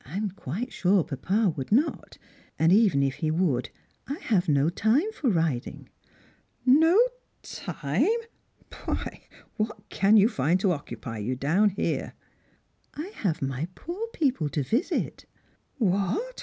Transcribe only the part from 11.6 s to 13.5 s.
here?"" I have